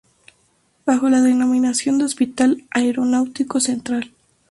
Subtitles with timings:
[0.83, 4.11] Bajo la denominación de Hospital Aeronáutico Central.